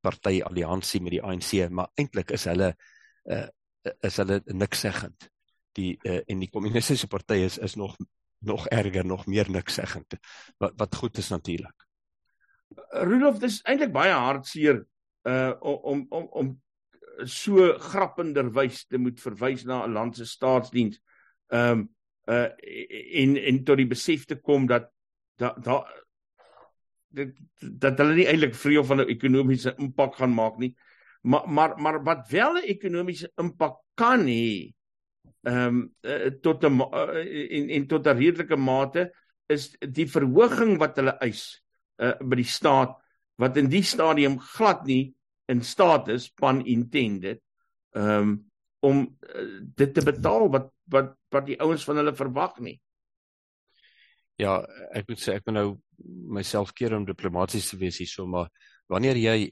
party 0.04 0.42
alliansie 0.44 1.02
met 1.02 1.16
die 1.16 1.24
ANC, 1.24 1.70
maar 1.70 1.92
eintlik 2.00 2.34
is 2.36 2.48
hulle 2.50 2.74
uh, 3.32 3.48
is 4.04 4.20
hulle 4.22 4.42
niks 4.46 4.84
seggend. 4.86 5.30
Die 5.78 5.96
uh, 6.04 6.20
en 6.30 6.44
die 6.44 6.52
kommunistiese 6.52 7.10
party 7.12 7.42
is 7.48 7.58
is 7.58 7.78
nog 7.80 7.96
nog 8.44 8.68
erger, 8.76 9.06
nog 9.08 9.26
meer 9.32 9.50
niks 9.52 9.80
seggend. 9.80 10.18
Wat 10.60 10.76
wat 10.78 10.96
goed 10.96 11.18
is 11.18 11.30
natuurlik. 11.32 11.88
Rudolf, 13.08 13.40
dis 13.40 13.62
eintlik 13.64 13.94
baie 13.96 14.14
hartseer 14.14 14.84
uh 15.30 15.54
om 15.64 16.06
om 16.10 16.28
om 16.42 16.54
so 17.30 17.72
grappenderwys 17.80 18.86
te 18.90 19.00
moet 19.00 19.22
verwys 19.22 19.64
na 19.64 19.86
'n 19.86 19.94
land 19.94 20.18
se 20.18 20.26
staatsdiens. 20.26 21.00
Ehm 21.48 21.80
um, 21.80 21.90
uh 22.28 22.50
en 23.24 23.38
en 23.38 23.64
tot 23.64 23.78
die 23.78 23.88
besef 23.88 24.26
te 24.26 24.36
kom 24.36 24.68
dat 24.68 24.90
dat 25.38 25.64
da, 25.64 25.84
dat 27.14 27.30
dat 27.86 27.98
hulle 28.02 28.18
nie 28.18 28.28
eintlik 28.30 28.56
vrye 28.58 28.80
of 28.82 28.88
van 28.90 29.02
'n 29.02 29.14
ekonomiese 29.14 29.76
impak 29.78 30.16
gaan 30.16 30.34
maak 30.34 30.58
nie. 30.58 30.74
Maar 31.22 31.50
maar 31.50 31.72
maar 31.82 32.04
wat 32.04 32.30
wel 32.30 32.58
'n 32.58 32.70
ekonomiese 32.76 33.32
impak 33.38 33.80
kan 33.96 34.26
hê 34.28 34.74
ehm 35.44 35.92
um, 36.04 36.40
tot 36.42 36.64
'n 36.64 36.80
uh, 36.80 37.58
en 37.58 37.70
en 37.70 37.88
tot 37.88 38.08
'n 38.08 38.18
redelike 38.18 38.56
mate 38.56 39.12
is 39.48 39.76
die 39.80 40.08
verhoging 40.08 40.78
wat 40.78 40.96
hulle 40.96 41.18
eis 41.20 41.64
uh, 42.00 42.16
by 42.20 42.36
die 42.36 42.48
staat 42.48 42.96
wat 43.36 43.58
in 43.58 43.70
die 43.70 43.84
stadium 43.84 44.40
glad 44.40 44.86
nie 44.86 45.14
in 45.52 45.62
staat 45.62 46.08
is 46.08 46.30
pan 46.30 46.66
intended 46.66 47.42
um, 47.92 48.52
om 48.80 49.04
uh, 49.36 49.60
dit 49.76 49.94
te 49.94 50.04
betaal 50.04 50.50
wat 50.50 50.72
wat 50.92 51.16
wat 51.30 51.46
die 51.46 51.60
ouens 51.60 51.84
van 51.88 51.98
hulle 51.98 52.14
verwag 52.16 52.60
nie. 52.60 52.80
Ja, 54.42 54.62
ek 54.96 55.10
moet 55.10 55.22
sê 55.22 55.38
ek 55.38 55.46
moet 55.46 55.58
nou 55.60 55.68
myself 56.34 56.74
keer 56.74 56.96
om 56.98 57.06
diplomaties 57.06 57.70
te 57.70 57.78
wees 57.78 58.00
hierso 58.02 58.26
maar 58.26 58.50
wanneer 58.90 59.20
jy 59.20 59.52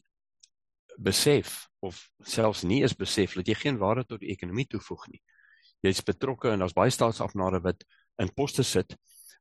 besef 0.98 1.68
of 1.86 2.02
selfs 2.26 2.64
nie 2.68 2.82
is 2.86 2.98
besef 2.98 3.36
dat 3.38 3.48
jy 3.48 3.56
geen 3.58 3.78
waarde 3.82 4.06
tot 4.06 4.22
die 4.22 4.32
ekonomie 4.34 4.68
toevoeg 4.70 5.08
nie. 5.12 5.22
Jy's 5.86 6.04
betrokke 6.06 6.52
en 6.52 6.62
daar's 6.62 6.78
baie 6.78 6.94
staatsafnare 6.94 7.62
wat 7.64 7.86
in 8.22 8.34
poste 8.36 8.66
sit 8.68 8.98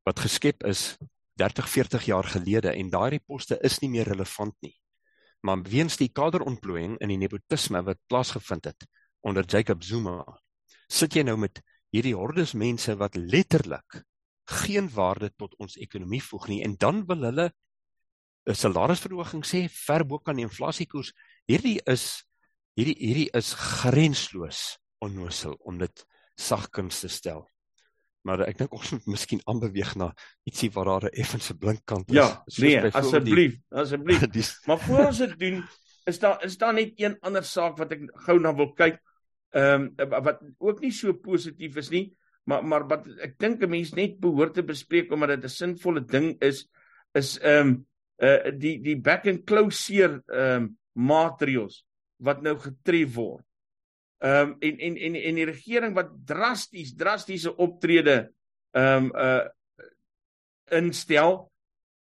wat 0.09 0.23
geskep 0.25 0.65
is 0.69 0.95
30, 1.41 1.69
40 1.69 2.07
jaar 2.09 2.29
gelede 2.29 2.73
en 2.73 2.93
daardie 2.93 3.21
poste 3.21 3.59
is 3.65 3.81
nie 3.81 3.91
meer 3.93 4.09
relevant 4.09 4.57
nie. 4.65 4.77
Maar 5.45 5.63
weens 5.65 5.97
die 5.97 6.11
kaderontplooiing 6.13 6.99
in 7.01 7.13
die 7.13 7.21
nepotisme 7.21 7.81
wat 7.85 8.01
plaasgevind 8.09 8.69
het 8.69 8.87
onder 9.25 9.45
Jacob 9.45 9.83
Zuma, 9.85 10.21
sit 10.89 11.17
jy 11.17 11.25
nou 11.25 11.37
met 11.41 11.61
hierdie 11.93 12.17
hordes 12.17 12.53
mense 12.57 12.95
wat 13.01 13.17
letterlik 13.17 14.03
geen 14.51 14.89
waarde 14.95 15.31
tot 15.37 15.55
ons 15.59 15.77
ekonomie 15.77 16.23
voeg 16.23 16.49
nie 16.49 16.63
en 16.67 16.77
dan 16.79 17.05
wil 17.07 17.29
hulle 17.29 17.51
'n 18.49 18.55
salarisverhoging 18.55 19.45
sê 19.45 19.69
ver 19.69 20.05
bo 20.05 20.19
kan 20.19 20.37
die 20.37 20.47
inflasiekoers 20.49 21.13
hierdie 21.47 21.81
is 21.87 22.25
hierdie 22.79 22.97
hierdie 22.99 23.31
is 23.37 23.55
grensloos 23.55 24.79
onnosel 25.05 25.57
om 25.61 25.79
dit 25.79 26.05
sagkens 26.41 27.01
te 27.01 27.09
stel. 27.09 27.45
Maar 28.27 28.45
ek 28.49 28.59
dink 28.61 28.75
ons 28.77 28.91
moet 28.93 29.07
miskien 29.15 29.41
aanbeweeg 29.49 29.95
na 29.97 30.11
ietsie 30.49 30.71
waar 30.75 30.91
daar 30.93 31.07
'n 31.09 31.21
effense 31.23 31.55
blinkkant 31.57 32.11
is. 32.11 32.17
Ja, 32.17 32.45
nee, 32.61 32.91
asseblief, 32.93 33.55
asseblief. 33.71 34.59
maar 34.69 34.79
voor 34.79 35.07
ons 35.07 35.19
dit 35.19 35.39
doen, 35.39 35.65
is 36.05 36.19
daar 36.19 36.45
is 36.45 36.59
daar 36.59 36.75
net 36.75 36.93
een 36.97 37.17
ander 37.21 37.45
saak 37.45 37.79
wat 37.79 37.93
ek 37.93 38.03
gou 38.27 38.39
na 38.41 38.55
wil 38.55 38.73
kyk. 38.73 39.01
Ehm 39.51 39.89
um, 39.97 40.23
wat 40.23 40.41
ook 40.59 40.81
nie 40.81 40.93
so 40.93 41.13
positief 41.13 41.77
is 41.77 41.89
nie, 41.91 42.17
maar 42.49 42.65
maar 42.65 42.87
wat 42.89 43.07
ek 43.23 43.39
dink 43.39 43.63
'n 43.63 43.71
mens 43.71 43.93
net 43.95 44.19
behoort 44.21 44.55
te 44.55 44.63
bespreek 44.63 45.13
omdat 45.13 45.29
dit 45.29 45.45
'n 45.45 45.49
sinvolle 45.49 46.05
ding 46.05 46.37
is, 46.41 46.67
is 47.15 47.39
ehm 47.39 47.69
um, 47.69 47.87
uh 48.23 48.51
die 48.53 48.79
die 48.81 48.97
back 49.01 49.27
and 49.27 49.45
closure 49.47 50.23
ehm 50.29 50.63
um, 50.63 50.77
maatreëls 50.93 51.85
wat 52.19 52.43
nou 52.43 52.59
getref 52.59 53.15
word. 53.15 53.45
Ehm 54.21 54.51
um, 54.51 54.57
en 54.61 54.79
en 54.79 54.97
en 54.97 55.15
en 55.15 55.35
die 55.35 55.49
regering 55.49 55.95
wat 55.95 56.13
drasties 56.27 56.95
drastiese 56.95 57.57
optrede 57.57 58.33
ehm 58.73 59.11
um, 59.11 59.13
uh 59.15 59.49
instel 60.71 61.51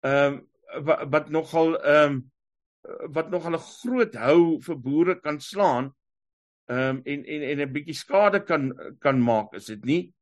ehm 0.00 0.32
um, 0.32 0.46
wat, 0.84 1.08
wat 1.10 1.30
nogal 1.30 1.76
ehm 1.78 2.12
um, 2.12 2.30
wat 3.12 3.30
nogal 3.30 3.54
'n 3.54 3.66
groot 3.82 4.14
hou 4.14 4.60
vir 4.60 4.76
boere 4.76 5.20
kan 5.20 5.40
slaan 5.40 5.94
ehm 6.66 6.96
um, 6.96 7.00
en 7.04 7.24
en 7.24 7.42
en 7.42 7.60
'n 7.60 7.72
bietjie 7.72 7.94
skade 7.94 8.40
kan 8.44 8.72
kan 8.98 9.20
maak, 9.20 9.54
is 9.54 9.66
dit 9.66 9.84
nie? 9.84 10.12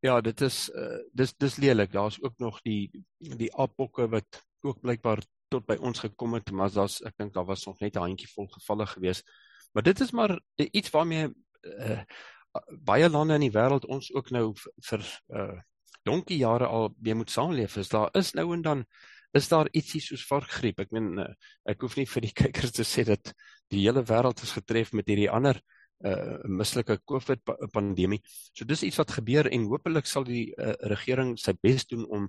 Ja, 0.00 0.20
dit 0.20 0.40
is 0.40 0.68
uh, 0.74 1.00
dis 1.12 1.32
dis 1.36 1.56
lelik. 1.56 1.92
Daar's 1.92 2.22
ook 2.22 2.38
nog 2.38 2.60
die 2.62 3.04
die 3.18 3.50
apokke 3.54 4.08
wat 4.08 4.44
ook 4.60 4.80
blykbaar 4.80 5.22
tot 5.50 5.66
by 5.66 5.74
ons 5.82 5.98
gekom 5.98 6.36
het, 6.38 6.50
maar 6.54 6.70
daar's 6.70 7.00
ek 7.02 7.16
dink 7.18 7.34
daar 7.34 7.48
was 7.48 7.66
nog 7.66 7.80
net 7.80 7.96
'n 7.96 8.06
handjie 8.06 8.30
vol 8.30 8.46
gevalle 8.46 8.86
gewees. 8.86 9.22
Maar 9.72 9.82
dit 9.82 10.00
is 10.00 10.10
maar 10.10 10.38
iets 10.54 10.90
waarmee 10.90 11.34
uh, 11.62 12.02
baie 12.78 13.10
lande 13.10 13.34
in 13.34 13.40
die 13.40 13.56
wêreld 13.58 13.86
ons 13.86 14.12
ook 14.14 14.30
nou 14.30 14.54
vir 14.90 15.02
uh 15.28 15.58
donkie 16.02 16.38
jare 16.38 16.66
al 16.66 16.94
mee 16.98 17.14
moet 17.14 17.30
saamleef. 17.30 17.76
Is 17.76 17.88
daar 17.88 18.08
is 18.12 18.32
nou 18.32 18.52
en 18.54 18.62
dan 18.62 18.86
is 19.32 19.48
daar 19.48 19.68
ietsie 19.72 20.00
soos 20.00 20.26
varkgriep. 20.26 20.78
Ek 20.80 20.90
meen 20.90 21.18
uh, 21.18 21.34
ek 21.64 21.80
hoef 21.80 21.96
nie 21.96 22.06
vir 22.06 22.22
die 22.22 22.32
kykers 22.42 22.70
te 22.72 22.84
sê 22.84 23.04
dat 23.04 23.34
die 23.68 23.82
hele 23.82 24.02
wêreld 24.02 24.42
is 24.42 24.52
getref 24.52 24.92
met 24.92 25.08
hierdie 25.08 25.30
ander 25.30 25.56
uh 25.56 25.77
mislike 26.44 27.00
COVID 27.04 27.40
pandemie. 27.72 28.20
So 28.52 28.64
dis 28.64 28.84
iets 28.86 29.00
wat 29.00 29.10
gebeur 29.10 29.48
en 29.50 29.66
hopelik 29.66 30.06
sal 30.06 30.24
die 30.24 30.52
uh, 30.54 30.74
regering 30.92 31.36
sy 31.38 31.56
bes 31.60 31.86
doen 31.90 32.04
om 32.06 32.28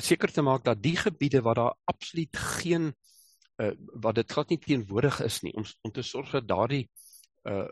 seker 0.00 0.32
te 0.32 0.42
maak 0.42 0.64
dat 0.64 0.80
die 0.82 0.96
gebiede 0.96 1.42
waar 1.42 1.54
daar 1.54 1.76
absoluut 1.84 2.36
geen 2.36 2.94
uh 3.58 3.74
wat 4.02 4.14
dit 4.14 4.32
glad 4.32 4.48
nie 4.48 4.58
teenwoordig 4.62 5.20
is 5.20 5.40
nie 5.42 5.52
om 5.58 5.64
om 5.82 5.92
te 5.92 6.02
sorg 6.02 6.30
dat 6.30 6.48
daardie 6.48 6.88
uh 7.50 7.66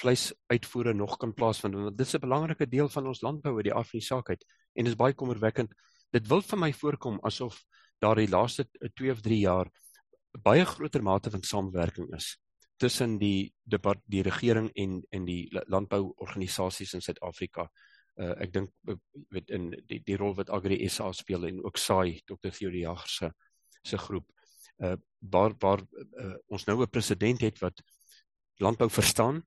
vleisuitvoere 0.00 0.94
nog 0.94 1.16
kan 1.16 1.34
plaasvind 1.34 1.74
want 1.74 1.98
dit 1.98 2.06
is 2.06 2.14
'n 2.14 2.24
belangrike 2.24 2.68
deel 2.68 2.88
van 2.88 3.06
ons 3.06 3.20
landbou 3.20 3.56
uit 3.56 3.64
die 3.64 3.74
af 3.74 3.90
van 3.90 3.98
die 3.98 4.06
saak 4.06 4.28
uit 4.28 4.44
en 4.74 4.84
dit 4.84 4.92
is 4.92 4.96
baie 4.96 5.14
kommerwekkend. 5.14 5.74
Dit 6.10 6.26
wil 6.26 6.42
vir 6.42 6.58
my 6.58 6.72
voorkom 6.72 7.18
asof 7.22 7.64
daar 7.98 8.16
die 8.16 8.28
laaste 8.28 8.68
2 8.94 9.10
of 9.10 9.20
3 9.20 9.38
jaar 9.38 9.70
baie 10.42 10.64
groter 10.64 11.02
mate 11.02 11.30
van 11.30 11.42
samewerking 11.42 12.14
is 12.14 12.38
tussen 12.80 13.18
die 13.20 13.52
die, 13.62 13.78
die 14.06 14.22
regering 14.24 14.70
en 14.74 15.00
en 15.10 15.24
die 15.28 15.48
landbouorganisasies 15.50 16.94
in 16.96 17.04
Suid-Afrika. 17.04 17.68
Uh 18.16 18.32
ek 18.44 18.52
dink 18.54 18.72
weet 19.34 19.52
in 19.54 19.70
die 19.88 20.00
die 20.06 20.16
rol 20.20 20.34
wat 20.38 20.50
Agri 20.50 20.80
SA 20.88 21.12
speel 21.16 21.46
en 21.48 21.62
ook 21.64 21.78
SAI 21.78 22.20
Dr. 22.24 22.50
Theodore 22.50 22.84
Jager 22.84 23.08
se 23.08 23.30
se 23.82 23.98
groep. 23.98 24.26
Uh 24.78 24.96
waar 25.20 25.54
waar 25.60 25.84
uh, 25.84 26.36
ons 26.48 26.64
nou 26.66 26.80
'n 26.80 26.90
president 26.90 27.40
het 27.40 27.60
wat 27.60 27.82
landbou 28.56 28.88
verstaan 28.90 29.42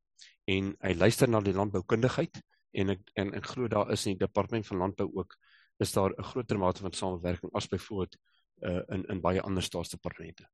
en 0.45 0.75
hy 0.81 0.93
luister 0.93 1.29
na 1.29 1.41
die 1.41 1.55
landboukundigheid 1.57 2.41
en 2.71 2.89
ek 2.89 3.01
en 3.15 3.33
ek 3.33 3.45
glo 3.53 3.67
daar 3.67 3.91
is 3.91 4.05
in 4.05 4.13
die 4.17 4.25
departement 4.25 4.67
van 4.67 4.77
landbou 4.77 5.09
ook 5.13 5.37
is 5.81 5.91
daar 5.91 6.13
'n 6.13 6.23
groter 6.23 6.57
mate 6.57 6.81
van 6.81 6.93
samewerking 6.93 7.53
as 7.53 7.67
byvoorbeeld 7.67 8.17
uh 8.61 8.81
in 8.89 9.05
in 9.09 9.21
baie 9.21 9.41
ander 9.41 9.63
staatsdepartemente. 9.63 10.45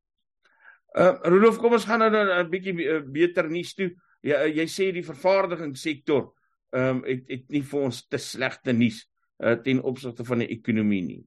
Uh 0.97 1.19
Rolof, 1.29 1.59
kom 1.61 1.73
ons 1.77 1.85
gaan 1.85 1.99
nou 1.99 2.23
'n 2.25 2.49
bietjie 2.49 2.73
uh, 2.73 3.01
beter 3.05 3.49
nuus 3.49 3.73
toe. 3.73 3.91
Jy 4.21 4.35
uh, 4.35 4.47
jy 4.55 4.65
sê 4.67 4.91
die 4.91 5.05
vervaardigingssektor 5.05 6.31
ehm 6.71 6.97
um, 6.97 7.03
het 7.05 7.29
het 7.29 7.45
nie 7.49 7.63
vir 7.65 7.81
ons 7.81 8.07
te 8.07 8.17
slegte 8.17 8.73
nuus 8.73 9.05
uh, 9.43 9.55
ten 9.63 9.81
opsigte 9.81 10.25
van 10.25 10.39
die 10.39 10.49
ekonomie 10.53 11.01
nie. 11.01 11.21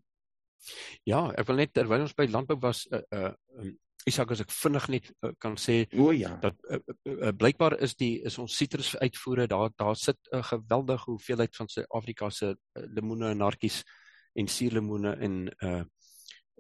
Ja, 1.04 1.31
ek 1.38 1.47
wil 1.49 1.59
net 1.62 1.73
terwyl 1.75 2.04
ons 2.04 2.14
by 2.14 2.28
landbou 2.31 2.59
was 2.62 2.87
uh 2.90 3.02
uh 3.11 3.33
um, 3.59 3.73
Isak 4.07 4.33
as 4.35 4.40
ek 4.42 4.50
vinnig 4.50 4.87
net 4.90 5.11
uh, 5.23 5.31
kan 5.38 5.54
sê 5.54 5.85
o 5.95 6.11
ja 6.11 6.35
dat 6.42 6.59
uh, 6.66 6.81
uh, 7.07 7.31
blykbaar 7.38 7.76
is 7.87 7.95
die 7.95 8.16
is 8.26 8.38
ons 8.42 8.57
sitrus 8.59 8.97
uitvoere 8.99 9.47
daar 9.47 9.71
daar 9.78 9.97
sit 9.97 10.19
'n 10.33 10.38
uh, 10.38 10.42
geweldige 10.42 11.11
hoeveelheid 11.11 11.57
van 11.57 11.69
Suid-Afrika 11.69 12.31
se 12.31 12.49
uh, 12.50 12.57
lemoene 12.97 13.31
en 13.31 13.38
nartjies 13.38 13.83
en 14.35 14.49
suurlemoene 14.49 15.12
en 15.21 15.35
uh 15.62 15.85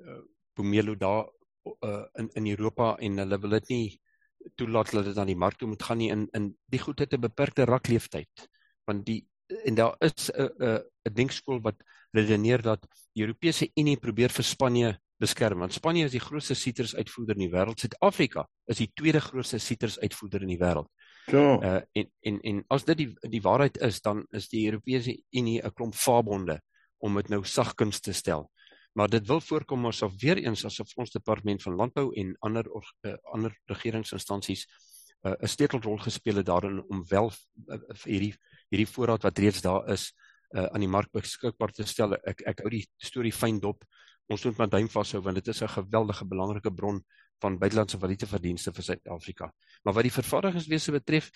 uh 0.06 0.22
pomelo 0.54 0.94
daar 0.94 1.26
uh, 1.64 2.04
in 2.18 2.30
in 2.32 2.46
Europa 2.46 2.96
en 2.98 3.18
hulle 3.18 3.38
wil 3.38 3.50
dit 3.58 3.68
nie 3.68 4.00
toelaat 4.58 4.90
dat 4.90 5.04
dit 5.04 5.18
aan 5.18 5.30
die 5.30 5.38
mark 5.38 5.58
toe 5.58 5.68
moet 5.68 5.82
gaan 5.82 5.98
nie. 5.98 6.10
In 6.10 6.28
in 6.32 6.56
die 6.70 6.80
goed 6.80 6.98
het 6.98 7.14
'n 7.14 7.20
beperkte 7.20 7.64
rakleeftyd 7.64 8.48
want 8.84 9.06
die 9.06 9.26
en 9.64 9.74
daar 9.74 9.94
is 9.98 10.30
'n 10.30 10.50
'n 10.58 10.82
'n 11.08 11.14
denkskool 11.14 11.60
wat 11.60 11.82
redeneer 12.10 12.62
dat 12.62 12.86
die 13.12 13.22
Europese 13.22 13.70
Unie 13.74 13.96
probeer 13.96 14.30
vir 14.30 14.44
Spanje 14.44 14.98
beskerm 15.18 15.58
want 15.58 15.72
Spanje 15.72 16.04
is 16.04 16.10
die 16.10 16.20
grootste 16.20 16.54
sitrusuitvoerder 16.54 17.36
in 17.36 17.46
die 17.46 17.52
wêreld. 17.52 17.80
Suid-Afrika 17.80 18.48
is 18.66 18.76
die 18.76 18.90
tweede 18.94 19.20
grootste 19.20 19.58
sitrusuitvoerder 19.58 20.42
in 20.42 20.48
die 20.48 20.58
wêreld. 20.58 20.88
Ja. 21.26 21.60
Uh, 21.62 21.80
en 21.92 22.10
en 22.20 22.40
en 22.40 22.64
as 22.68 22.84
dit 22.84 22.96
die 22.96 23.08
die 23.30 23.42
waarheid 23.42 23.78
is 23.78 24.00
dan 24.00 24.26
is 24.30 24.48
die 24.48 24.66
Europese 24.66 25.22
Unie 25.30 25.62
'n 25.62 25.72
klomp 25.72 25.94
vaabonde 25.94 26.60
om 26.98 27.14
dit 27.14 27.28
nou 27.28 27.44
sagkens 27.44 28.00
te 28.00 28.12
stel 28.12 28.50
maar 28.92 29.08
dit 29.08 29.26
wil 29.26 29.40
voorkom 29.40 29.86
asof 29.86 30.12
weer 30.20 30.38
eens 30.38 30.64
asof 30.64 30.96
ons 30.96 31.10
departement 31.10 31.62
van 31.62 31.74
landbou 31.74 32.12
en 32.14 32.36
ander 32.40 32.66
uh, 32.72 33.14
ander 33.32 33.56
regeringsinstansies 33.64 34.66
uh, 35.22 35.34
'n 35.38 35.48
sleutelrol 35.48 35.98
gespeel 35.98 36.36
het 36.36 36.46
daarin 36.46 36.82
om 36.88 37.04
wel 37.08 37.32
uh, 37.66 37.78
hierdie 38.04 38.34
hierdie 38.68 38.88
voorraad 38.88 39.22
wat 39.22 39.38
reeds 39.38 39.60
daar 39.60 39.88
is 39.88 40.12
uh, 40.52 40.64
aan 40.64 40.84
die 40.84 40.88
mark 40.88 41.10
beskikbaar 41.12 41.72
te 41.72 41.86
stel. 41.86 42.16
Ek 42.28 42.42
ek 42.46 42.62
hou 42.64 42.70
die 42.72 42.86
storie 42.96 43.32
fyn 43.32 43.60
dop. 43.60 43.84
Ons 44.32 44.44
moet 44.44 44.58
maar 44.58 44.70
duim 44.70 44.88
vashou 44.88 45.22
want 45.22 45.40
dit 45.40 45.48
is 45.48 45.62
'n 45.62 45.68
geweldige 45.68 46.24
belangrike 46.24 46.72
bron 46.72 47.02
van 47.42 47.58
buitelandse 47.58 47.98
valuteverdienste 47.98 48.72
vir 48.72 48.82
Suid-Afrika. 48.82 49.52
Maar 49.82 49.94
wat 49.94 50.02
die 50.02 50.12
vervaardigingswese 50.12 50.92
betref, 50.92 51.30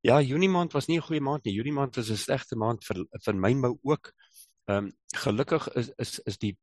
ja, 0.00 0.20
Junie 0.20 0.48
maand 0.48 0.72
was 0.72 0.86
nie 0.86 0.98
'n 0.98 1.06
goeie 1.06 1.20
maand 1.20 1.44
nie. 1.44 1.54
Junie 1.54 1.72
maand 1.72 1.96
was 1.96 2.10
'n 2.10 2.16
slegte 2.16 2.56
maand 2.56 2.84
vir 2.84 3.04
vir 3.24 3.34
mynbou 3.34 3.78
ook. 3.82 4.12
Ehm 4.66 4.84
um, 4.84 4.92
gelukkig 5.16 5.68
is 5.74 5.90
is 5.96 6.20
is 6.24 6.38
die 6.38 6.56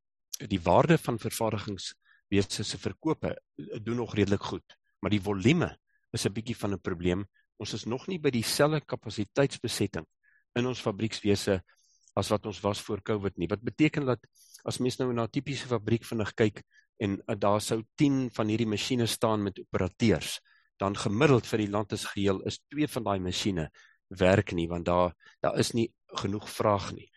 die 0.47 0.61
waarde 0.61 0.97
van 0.97 1.19
vervaardigingswese 1.19 2.63
se 2.63 2.77
verkope 2.77 3.35
eh, 3.35 3.79
doen 3.83 3.95
nog 3.95 4.15
redelik 4.15 4.43
goed, 4.43 4.77
maar 4.99 5.11
die 5.11 5.21
volume 5.21 5.77
is 6.11 6.25
'n 6.25 6.33
bietjie 6.33 6.57
van 6.57 6.73
'n 6.73 6.81
probleem. 6.81 7.25
Ons 7.57 7.73
is 7.73 7.85
nog 7.85 8.07
nie 8.07 8.19
by 8.19 8.29
dieselfde 8.29 8.81
kapasiteitsbesetting 8.81 10.05
in 10.55 10.65
ons 10.65 10.81
fabriekswese 10.81 11.61
as 12.15 12.29
wat 12.29 12.45
ons 12.45 12.59
was 12.61 12.81
voor 12.81 13.01
Covid 13.01 13.37
nie. 13.37 13.47
Wat 13.47 13.61
beteken 13.61 14.05
dat 14.05 14.19
as 14.63 14.79
mens 14.79 14.97
nou 14.97 15.13
na 15.13 15.23
'n 15.23 15.29
tipiese 15.29 15.67
fabriek 15.67 16.03
vinnig 16.03 16.33
kyk 16.33 16.63
en 16.97 17.21
uh, 17.27 17.35
daar 17.35 17.61
sou 17.61 17.83
10 17.95 18.29
van 18.31 18.47
hierdie 18.47 18.67
masjiene 18.67 19.05
staan 19.05 19.43
met 19.43 19.59
operateurs, 19.59 20.39
dan 20.77 20.95
gemiddeld 20.95 21.47
vir 21.47 21.57
die 21.57 21.69
land 21.69 21.93
as 21.93 22.05
geheel 22.05 22.41
is 22.45 22.59
2 22.69 22.87
van 22.87 23.03
daai 23.03 23.19
masjiene 23.19 23.69
werk 24.07 24.51
nie 24.51 24.67
want 24.67 24.85
daar 24.85 25.13
daar 25.41 25.57
is 25.57 25.71
nie 25.73 25.93
genoeg 26.05 26.49
vraag 26.49 26.91
nie. 26.93 27.10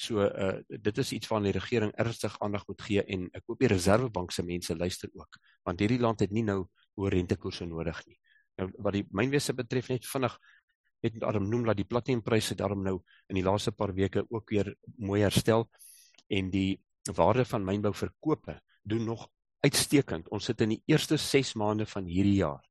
So 0.00 0.24
uh 0.24 0.60
dit 0.88 0.98
is 1.02 1.12
iets 1.12 1.28
waarna 1.28 1.50
die 1.50 1.58
regering 1.58 1.90
ernstig 2.00 2.36
aandag 2.40 2.64
moet 2.68 2.82
gee 2.86 3.02
en 3.04 3.26
ek 3.36 3.44
hoop 3.50 3.60
die 3.60 3.68
Reserwebank 3.68 4.32
se 4.32 4.44
mense 4.46 4.76
luister 4.76 5.10
ook 5.12 5.36
want 5.68 5.82
hierdie 5.82 6.00
land 6.00 6.24
het 6.24 6.32
nie 6.32 6.44
nou 6.46 6.62
hoë 6.96 7.12
rentekoerse 7.16 7.66
nodig 7.68 8.00
nie. 8.06 8.16
Nou 8.56 8.70
wat 8.86 8.96
die 8.96 9.04
mynwese 9.12 9.54
betref 9.58 9.90
net 9.92 10.08
vinnig 10.08 10.38
net 11.04 11.18
daarom 11.20 11.48
noem 11.48 11.66
dat 11.68 11.76
die 11.76 11.88
platinumpryse 11.88 12.56
daarom 12.56 12.82
nou 12.84 12.96
in 13.28 13.40
die 13.40 13.44
laaste 13.44 13.72
paar 13.72 13.92
weke 13.96 14.24
ook 14.28 14.50
weer 14.50 14.74
mooi 14.96 15.20
herstel 15.22 15.68
en 16.28 16.50
die 16.52 16.80
waarde 17.16 17.44
van 17.44 17.64
mynbouverkope 17.64 18.58
doen 18.82 19.04
nog 19.04 19.28
uitstekend. 19.64 20.28
Ons 20.32 20.48
sit 20.48 20.60
in 20.64 20.76
die 20.76 20.82
eerste 20.88 21.16
6 21.20 21.54
maande 21.60 21.86
van 21.86 22.08
hierdie 22.08 22.38
jaar 22.40 22.64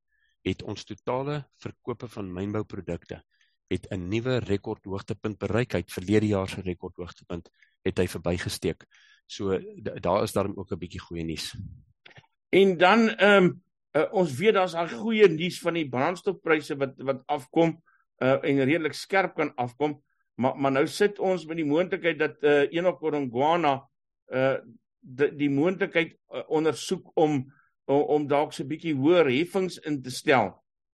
het 0.45 0.63
ons 0.63 0.85
totale 0.87 1.43
verkope 1.61 2.07
van 2.09 2.29
mynbouprodukte 2.33 3.21
het 3.69 3.87
'n 3.89 4.07
nuwe 4.09 4.37
rekordhoogtepunt 4.37 5.37
bereik. 5.37 5.71
Hy 5.71 5.79
het 5.79 5.93
verlede 5.93 6.27
jaar 6.27 6.49
se 6.49 6.61
rekordhoogtepunt 6.61 7.49
het 7.81 7.97
hy 7.97 8.07
verbygesteek. 8.07 8.85
So 9.25 9.59
daar 10.01 10.23
is 10.23 10.33
daarom 10.33 10.57
ook 10.57 10.71
'n 10.71 10.77
bietjie 10.77 10.99
goeie 10.99 11.23
nuus. 11.23 11.55
En 12.49 12.77
dan 12.77 13.09
ehm 13.09 13.43
um, 13.43 13.63
uh, 13.91 14.13
ons 14.13 14.33
weet 14.37 14.53
daar's 14.53 14.73
al 14.73 14.87
goeie 14.87 15.29
nuus 15.29 15.59
van 15.59 15.73
die 15.73 15.89
brandstofpryse 15.89 16.77
wat 16.77 16.93
wat 16.97 17.23
afkom 17.25 17.81
uh, 18.17 18.37
en 18.43 18.63
redelik 18.63 18.93
skerp 18.93 19.35
kan 19.35 19.55
afkom. 19.55 20.01
Maar 20.35 20.57
maar 20.57 20.71
nou 20.71 20.87
sit 20.87 21.19
ons 21.19 21.45
met 21.45 21.57
die 21.57 21.65
moontlikheid 21.65 22.19
dat 22.19 22.43
uh, 22.43 22.71
Enoch 22.71 22.99
Godongwana 22.99 23.89
uh 24.33 24.57
die, 25.01 25.35
die 25.35 25.49
moontlikheid 25.49 26.17
uh, 26.33 26.41
ondersoek 26.47 27.11
om 27.13 27.53
om, 27.85 28.01
om 28.01 28.27
dalk 28.27 28.53
so 28.53 28.63
'n 28.63 28.67
bietjie 28.67 28.95
hoër 28.95 29.29
heffings 29.31 29.77
in 29.77 30.01
te 30.01 30.11
stel 30.11 30.51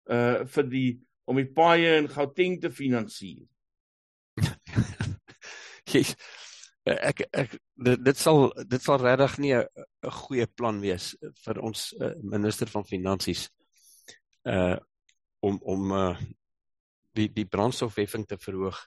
uh 0.10 0.46
vir 0.46 0.70
die 0.70 1.00
om 1.30 1.38
die 1.38 1.50
paaie 1.54 1.98
in 2.00 2.10
Gauteng 2.10 2.58
te 2.62 2.72
finansier. 2.74 3.46
yes. 5.94 6.16
Ek 6.90 7.22
ek 7.28 7.54
dit, 7.54 8.02
dit 8.02 8.18
sal 8.18 8.48
dit 8.66 8.82
sal 8.82 9.02
regtig 9.04 9.38
nie 9.44 9.54
'n 9.54 10.14
goeie 10.24 10.48
plan 10.48 10.80
wees 10.82 11.12
vir 11.46 11.60
ons 11.62 11.94
uh, 12.00 12.16
minister 12.24 12.72
van 12.72 12.88
finansies 12.88 13.50
uh 14.50 14.78
om 15.46 15.60
om 15.62 15.92
uh 15.92 16.16
die 17.14 17.30
die 17.30 17.46
brandstofheffing 17.46 18.26
te 18.26 18.38
verhoog 18.38 18.80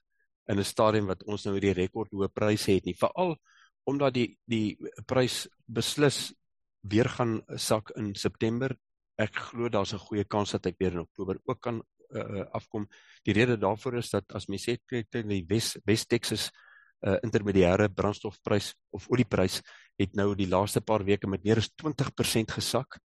in 0.49 0.59
'n 0.59 0.65
stadium 0.65 1.07
wat 1.07 1.23
ons 1.25 1.45
nou 1.45 1.55
hierdie 1.55 1.79
rekordhoë 1.79 2.33
pryse 2.35 2.73
het 2.73 2.85
nie 2.85 2.99
veral 2.99 3.37
omdat 3.85 4.15
die 4.15 4.39
die 4.47 4.77
prys 5.07 5.47
beslis 5.67 6.33
weer 6.83 7.09
gaan 7.09 7.43
sak 7.57 7.93
in 7.97 8.15
September 8.15 8.75
ek 9.19 9.37
glo 9.37 9.69
daar's 9.69 9.95
'n 9.95 10.07
goeie 10.09 10.25
kans 10.25 10.53
dat 10.53 10.67
ek 10.67 10.79
weer 10.79 10.93
in 10.93 11.07
Oktober 11.07 11.39
ook 11.45 11.61
kan 11.61 11.83
uh, 12.14 12.45
afkom. 12.52 12.87
Die 13.25 13.35
rede 13.35 13.57
daarvoor 13.59 13.99
is 13.99 14.11
dat 14.11 14.33
as 14.35 14.49
mens 14.49 14.69
sê 14.69 14.78
kyk 14.87 15.23
in 15.23 15.28
die 15.28 15.45
Wes 15.49 15.76
West 15.85 16.09
Texas 16.09 16.50
uh, 17.07 17.16
intermediêre 17.23 17.88
brandstofprys 17.88 18.73
of 18.90 19.09
olieprys 19.11 19.61
het 20.00 20.14
nou 20.19 20.33
die 20.38 20.49
laaste 20.49 20.81
paar 20.81 21.04
weke 21.04 21.31
met 21.31 21.45
meer 21.45 21.62
as 21.62 21.71
20% 21.83 22.54
gesak 22.59 22.99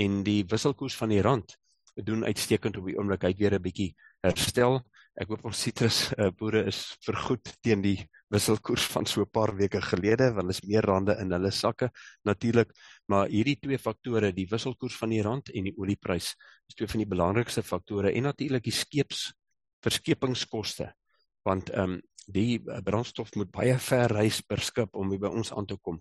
en 0.00 0.22
die 0.24 0.44
wisselkoers 0.48 0.96
van 0.96 1.12
die 1.12 1.22
rand 1.22 1.56
doen 2.00 2.24
uitstekend 2.24 2.78
op 2.78 2.86
die 2.88 2.96
oomblik 2.96 3.26
hy 3.26 3.34
weer 3.36 3.54
'n 3.54 3.62
bietjie 3.62 3.94
herstel. 4.22 4.80
Ek 5.20 5.28
hoop 5.28 5.44
ons 5.44 5.58
sitrus 5.58 6.12
uh, 6.16 6.30
boere 6.30 6.62
is 6.70 6.96
vergoed 7.04 7.50
teen 7.60 7.82
die 7.82 7.98
wisselkoers 8.30 8.86
van 8.92 9.06
so 9.06 9.22
'n 9.22 9.30
paar 9.30 9.56
weke 9.56 9.80
gelede 9.82 10.32
want 10.32 10.50
is 10.50 10.62
meer 10.62 10.86
rande 10.86 11.16
in 11.20 11.32
hulle 11.32 11.50
sakke 11.50 11.90
natuurlik 12.24 12.72
Maar 13.10 13.26
hierdie 13.26 13.56
twee 13.58 13.78
faktore, 13.78 14.30
die 14.34 14.46
wisselkoers 14.46 14.94
van 15.00 15.10
die 15.10 15.22
rand 15.26 15.50
en 15.50 15.66
die 15.66 15.74
olieprys, 15.74 16.34
is 16.70 16.76
twee 16.78 16.90
van 16.90 17.02
die 17.02 17.10
belangrikste 17.10 17.64
faktore 17.66 18.12
en 18.14 18.28
natuurlik 18.28 18.62
die 18.68 18.74
skeeps 18.74 19.30
verskepingskoste. 19.82 20.92
Want 21.46 21.74
ehm 21.74 21.96
um, 21.96 22.00
die 22.30 22.60
eh, 22.60 22.78
brandstof 22.84 23.32
moet 23.34 23.48
baie 23.50 23.78
ver 23.80 24.12
reis 24.12 24.38
per 24.46 24.60
skip 24.62 24.94
om 24.94 25.08
by 25.10 25.26
ons 25.26 25.50
aan 25.56 25.66
te 25.66 25.74
kom. 25.80 25.96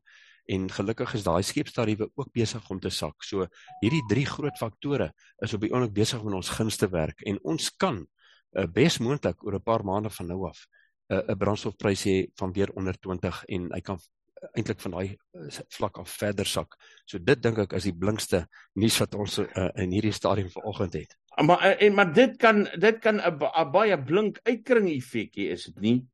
En 0.52 0.68
gelukkig 0.70 1.16
is 1.18 1.24
daai 1.26 1.42
skeepstariewe 1.48 2.10
ook 2.14 2.30
besig 2.36 2.68
om 2.70 2.80
te 2.80 2.92
sak. 2.94 3.24
So 3.24 3.48
hierdie 3.82 4.04
drie 4.12 4.26
groot 4.30 4.58
faktore 4.60 5.08
is 5.42 5.56
op 5.56 5.64
die 5.64 5.72
oomblik 5.72 5.96
besig 5.96 6.22
om 6.22 6.36
ons 6.38 6.52
gunste 6.54 6.92
werk 6.92 7.24
en 7.26 7.40
ons 7.42 7.72
kan 7.82 8.04
uh, 8.04 8.68
bes 8.68 9.00
moontlik 9.00 9.42
oor 9.48 9.58
'n 9.58 9.64
paar 9.64 9.86
maande 9.88 10.10
van 10.10 10.28
nou 10.28 10.46
af 10.52 10.68
'n 11.10 11.32
uh, 11.32 11.36
brandstofprys 11.40 12.04
hê 12.06 12.18
van 12.36 12.54
weer 12.54 12.70
onder 12.76 13.00
20 13.00 13.44
en 13.48 13.72
hy 13.74 13.82
kan 13.82 13.98
eintlik 14.54 14.80
van 14.84 14.96
daai 14.98 15.08
eh, 15.10 15.60
vlak 15.76 15.98
af 16.02 16.12
verder 16.20 16.48
sak. 16.48 16.78
So 17.06 17.20
dit 17.20 17.42
dink 17.44 17.58
ek 17.58 17.74
is 17.80 17.88
die 17.90 17.96
blinkste 17.96 18.46
nuus 18.80 19.00
wat 19.02 19.16
ons 19.16 19.40
uh, 19.44 19.70
in 19.76 19.92
hierdie 19.96 20.16
stadium 20.16 20.50
vanoggend 20.54 20.94
het. 21.00 21.18
Maar 21.46 21.66
eh, 21.68 21.88
en 21.88 21.94
maar 21.98 22.14
dit 22.14 22.38
kan 22.38 22.64
dit 22.80 23.00
kan 23.00 23.22
'n 23.22 23.72
baie 23.72 24.04
blink 24.04 24.40
uitkring 24.44 24.90
effek 24.90 25.36
hê, 25.36 25.52
is 25.52 25.64
dit 25.64 25.80
nie? 25.80 26.06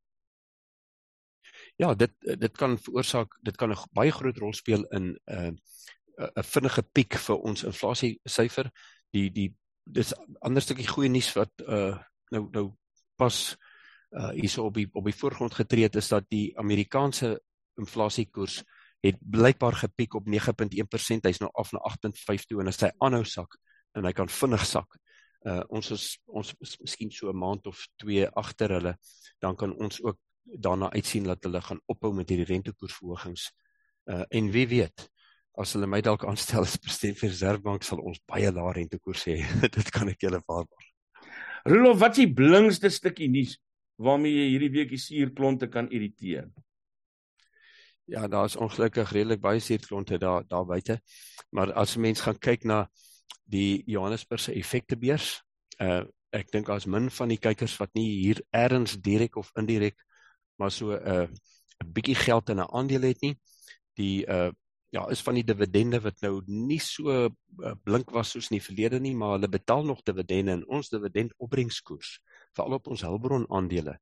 Ja, 1.75 1.94
dit 1.94 2.12
dit 2.39 2.58
kan 2.58 2.77
veroorsaak, 2.77 3.38
dit 3.41 3.55
kan 3.55 3.72
'n 3.72 3.77
baie 3.91 4.12
groot 4.12 4.38
rol 4.38 4.53
speel 4.53 4.84
in 4.91 5.17
'n 5.25 5.60
uh, 6.20 6.29
'n 6.36 6.44
vinnige 6.44 6.84
piek 6.84 7.15
vir 7.15 7.38
ons 7.38 7.63
inflasie 7.63 8.20
syfer. 8.25 8.72
Die 9.12 9.29
die 9.32 9.53
dis 9.84 10.13
ander 10.41 10.62
stukkie 10.62 10.88
goeie 10.88 11.10
nuus 11.10 11.34
wat 11.36 11.51
uh 11.67 11.98
nou 12.34 12.48
nou 12.51 12.74
pas 13.15 13.58
uh 14.12 14.32
hierso 14.34 14.65
op 14.65 14.74
die 14.74 14.88
op 14.94 15.05
die 15.05 15.15
voorgrond 15.15 15.53
getree 15.53 15.84
het 15.84 15.96
is 15.96 16.08
dat 16.08 16.25
die 16.29 16.58
Amerikaanse 16.58 17.41
inflasiekoers 17.82 18.62
het 19.05 19.17
blykbaar 19.20 19.77
gepiek 19.84 20.15
op 20.17 20.27
9.1%. 20.27 21.27
Hy's 21.27 21.41
nou 21.44 21.51
af 21.53 21.72
na 21.72 21.82
8.5 21.91 22.48
toe 22.50 22.62
en 22.62 22.72
as 22.72 22.82
hy 22.82 22.91
aanhou 23.03 23.24
sak 23.29 23.58
en 23.96 24.08
hy 24.08 24.13
kan 24.15 24.32
vinnig 24.32 24.65
sak. 24.67 24.98
Uh 25.46 25.62
ons 25.70 25.91
is 25.94 26.05
ons 26.25 26.53
is 26.65 26.77
miskien 26.82 27.12
so 27.12 27.29
'n 27.29 27.38
maand 27.38 27.67
of 27.67 27.88
2 28.01 28.29
agter 28.34 28.72
hulle, 28.79 28.96
dan 29.39 29.55
kan 29.55 29.75
ons 29.77 30.01
ook 30.03 30.17
daarna 30.44 30.89
uitsien 30.91 31.24
dat 31.24 31.44
hulle 31.44 31.62
gaan 31.62 31.82
ophou 31.86 32.13
met 32.13 32.29
hierdie 32.29 32.50
rentekoersverhogings. 32.50 33.51
Uh 34.10 34.25
en 34.29 34.51
wie 34.51 34.67
weet, 34.67 35.10
as 35.58 35.74
hulle 35.74 35.88
my 35.88 36.01
dalk 36.01 36.25
aanstel 36.25 36.65
as 36.65 36.77
president 36.77 37.20
van 37.20 37.29
die 37.29 37.34
Reservebank 37.36 37.84
sal 37.84 38.01
ons 38.03 38.20
baie 38.27 38.51
lae 38.51 38.74
rentekoers 38.74 39.25
hê. 39.29 39.38
Dit 39.77 39.91
kan 39.91 40.10
ek 40.10 40.22
julle 40.25 40.41
waarborg. 40.48 40.91
Rolof, 41.65 42.00
wat 42.00 42.17
is 42.17 42.25
die 42.25 42.34
blingste 42.34 42.89
stukkie 42.89 43.29
nuus 43.29 43.58
waarmee 43.98 44.34
jy 44.34 44.48
hierdie 44.51 44.74
week 44.74 44.89
die 44.91 45.01
suurklonte 45.01 45.70
kan 45.72 45.88
irriteer? 45.89 46.50
Ja, 48.05 48.27
daar's 48.27 48.55
ongelukkig 48.55 49.12
redelik 49.12 49.41
baie 49.41 49.59
suurklonte 49.59 50.17
daar 50.17 50.43
daar 50.47 50.65
buite. 50.65 51.01
Maar 51.50 51.74
as 51.74 51.95
'n 51.95 52.01
mens 52.01 52.21
gaan 52.21 52.38
kyk 52.38 52.63
na 52.63 52.89
die 53.43 53.83
Johannesburg 53.85 54.41
se 54.41 54.53
effektebeurs, 54.53 55.43
uh 55.79 56.03
ek 56.35 56.51
dink 56.51 56.65
daar's 56.67 56.85
min 56.85 57.09
van 57.12 57.29
die 57.31 57.39
kykers 57.39 57.77
wat 57.77 57.93
nie 57.93 58.09
hier 58.09 58.41
ergens 58.51 58.97
direk 59.00 59.35
of 59.35 59.51
indirek 59.55 59.95
maar 60.57 60.71
so 60.71 60.91
'n 60.91 61.07
uh, 61.07 61.27
'n 61.83 61.91
bietjie 61.93 62.15
geld 62.15 62.50
in 62.50 62.59
'n 62.59 62.71
aandeel 62.71 63.01
het 63.01 63.21
nie. 63.21 63.39
Die 63.93 64.25
uh 64.27 64.51
ja, 64.89 65.07
is 65.09 65.21
van 65.21 65.33
die 65.33 65.43
dividende 65.43 66.00
wat 66.01 66.21
nou 66.21 66.41
nie 66.45 66.79
so 66.79 67.29
blink 67.83 68.12
was 68.12 68.29
soos 68.31 68.50
in 68.50 68.57
die 68.57 68.65
verlede 68.65 69.00
nie, 69.00 69.15
maar 69.15 69.31
hulle 69.31 69.50
betaal 69.50 69.83
nog 69.85 70.01
dividende 70.03 70.51
en 70.51 70.68
ons 70.68 70.89
dividend 70.89 71.33
opbrengskoers 71.37 72.20
veral 72.53 72.74
op 72.74 72.87
ons 72.87 73.01
hulpbron 73.01 73.46
aandele 73.50 74.00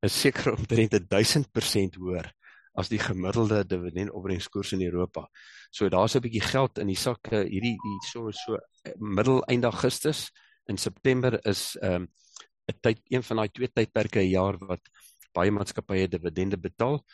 is 0.00 0.20
seker 0.20 0.52
omtrent 0.58 0.94
1000% 1.14 1.98
hoër 1.98 2.32
as 2.74 2.88
die 2.88 2.98
gemiddelde 2.98 3.64
dividendopbrengskoers 3.66 4.72
in 4.72 4.82
Europa. 4.82 5.28
So 5.70 5.88
daar's 5.88 6.14
'n 6.14 6.20
bietjie 6.20 6.44
geld 6.44 6.78
in 6.78 6.86
die 6.86 6.96
sakke 6.96 7.44
hierdie 7.44 7.76
die 7.76 7.98
so 8.10 8.30
so 8.30 8.56
eh, 8.56 8.92
middel 8.98 9.42
eind 9.44 9.64
Augustus 9.64 10.30
in 10.66 10.76
September 10.76 11.38
is 11.46 11.76
'n 11.80 11.92
um, 11.92 12.08
'n 12.68 12.78
tyd 12.80 13.00
een 13.08 13.22
van 13.22 13.36
daai 13.36 13.48
twee 13.48 13.68
tydperke 13.68 14.20
'n 14.20 14.30
jaar 14.30 14.58
wat 14.58 14.80
baie 15.32 15.50
maatskappye 15.50 16.08
dividende 16.08 16.58
betaal. 16.58 17.04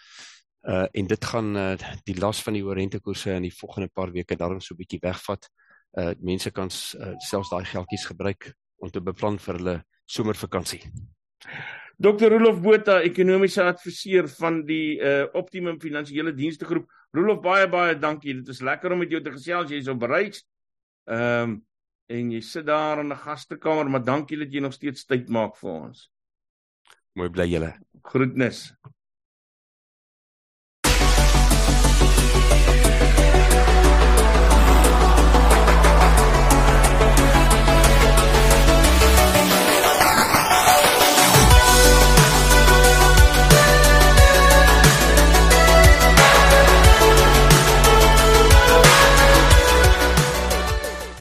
Uh 0.63 0.87
en 0.93 1.07
dit 1.07 1.25
gaan 1.25 1.57
uh, 1.57 1.77
die 2.05 2.19
las 2.19 2.43
van 2.43 2.53
die 2.53 2.65
rentekoerse 2.65 3.35
in 3.35 3.43
die 3.43 3.57
volgende 3.57 3.89
paar 3.89 4.13
weke 4.13 4.37
daarom 4.37 4.61
so 4.61 4.75
'n 4.75 4.77
bietjie 4.77 5.01
wegvat. 5.01 5.49
Uh 5.93 6.15
mense 6.21 6.51
kan 6.51 6.71
uh, 6.71 7.15
selfs 7.19 7.51
daai 7.51 7.65
geldjies 7.65 8.07
gebruik 8.07 8.55
om 8.77 8.91
te 8.91 9.01
beplan 9.01 9.39
vir 9.39 9.55
hulle 9.55 9.85
somervakansie. 10.05 10.83
Dr. 11.99 12.33
Rolof 12.33 12.61
Botha, 12.63 12.99
ekonomiese 13.07 13.63
adviseur 13.63 14.27
van 14.39 14.63
die 14.67 14.99
uh 14.99 15.29
Optimum 15.39 15.79
Finansiële 15.81 16.35
Dienste 16.35 16.67
Groep. 16.67 16.89
Rolof, 17.15 17.41
baie 17.45 17.69
baie 17.71 17.95
dankie. 17.99 18.35
Dit 18.41 18.49
is 18.49 18.61
lekker 18.61 18.93
om 18.93 19.05
met 19.05 19.11
jou 19.15 19.23
te 19.23 19.33
gesels. 19.35 19.71
Jy's 19.71 19.91
op 19.93 20.01
bereik. 20.03 20.41
Ehm 21.07 21.55
um, 21.55 21.63
en 22.13 22.33
jy 22.35 22.41
sit 22.45 22.67
daar 22.67 23.01
in 23.01 23.13
'n 23.13 23.17
gastekamer, 23.17 23.89
maar 23.91 24.05
dankie 24.05 24.37
dat 24.39 24.53
jy 24.53 24.61
nog 24.61 24.73
steeds 24.73 25.07
tyd 25.07 25.29
maak 25.29 25.57
vir 25.57 25.71
ons. 25.71 26.11
Mooi 27.15 27.31
bly 27.31 27.47
julle. 27.47 27.73
Groetnis. 28.03 28.75